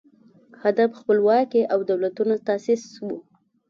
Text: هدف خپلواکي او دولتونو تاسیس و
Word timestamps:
هدف 0.63 0.89
خپلواکي 0.99 1.61
او 1.73 1.79
دولتونو 1.89 2.35
تاسیس 2.47 2.83
و 3.05 3.07